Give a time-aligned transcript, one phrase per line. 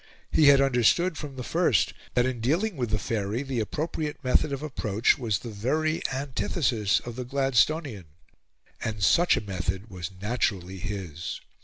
[0.31, 4.51] He had understood from the first that in dealing with the Faery the appropriate method
[4.51, 8.05] of approach was the very antithesis of the Gladstonian;
[8.83, 11.39] and such a method was naturally his.